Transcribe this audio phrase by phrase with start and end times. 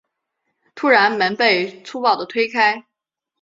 [0.73, 2.87] 突然门被粗暴的推开